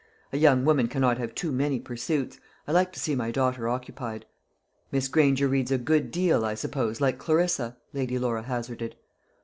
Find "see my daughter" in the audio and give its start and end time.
2.99-3.69